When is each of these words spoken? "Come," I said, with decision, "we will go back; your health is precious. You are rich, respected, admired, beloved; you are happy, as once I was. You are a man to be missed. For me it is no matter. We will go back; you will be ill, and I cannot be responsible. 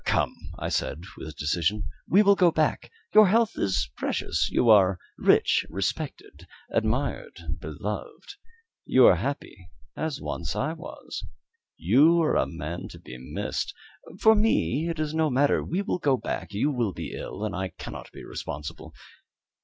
"Come," 0.03 0.33
I 0.57 0.69
said, 0.69 1.03
with 1.15 1.35
decision, 1.37 1.83
"we 2.07 2.23
will 2.23 2.33
go 2.33 2.49
back; 2.49 2.89
your 3.13 3.27
health 3.27 3.51
is 3.55 3.91
precious. 3.95 4.49
You 4.49 4.67
are 4.67 4.97
rich, 5.19 5.63
respected, 5.69 6.47
admired, 6.71 7.39
beloved; 7.59 8.33
you 8.83 9.05
are 9.05 9.17
happy, 9.17 9.69
as 9.95 10.19
once 10.19 10.55
I 10.55 10.73
was. 10.73 11.23
You 11.77 12.19
are 12.23 12.35
a 12.35 12.47
man 12.47 12.87
to 12.87 12.97
be 12.99 13.15
missed. 13.19 13.75
For 14.19 14.33
me 14.33 14.89
it 14.89 14.99
is 14.99 15.13
no 15.13 15.29
matter. 15.29 15.63
We 15.63 15.83
will 15.83 15.99
go 15.99 16.17
back; 16.17 16.51
you 16.51 16.71
will 16.71 16.93
be 16.93 17.13
ill, 17.13 17.45
and 17.45 17.55
I 17.55 17.67
cannot 17.69 18.11
be 18.11 18.23
responsible. 18.25 18.95